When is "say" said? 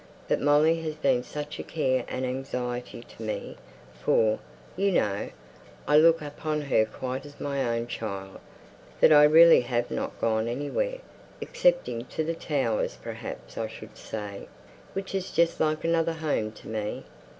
13.95-14.47